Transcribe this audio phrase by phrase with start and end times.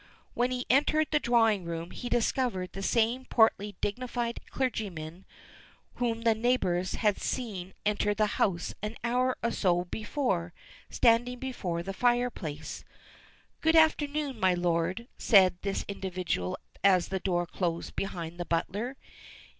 [0.33, 5.25] When he entered the drawing room he discovered the same portly, dignified clergyman
[5.97, 10.53] whom the neighbors had seen enter the house an hour or so before,
[10.89, 12.83] standing before the fireplace.
[13.59, 18.97] "Good afternoon, my lord," said this individual as the door closed behind the butler.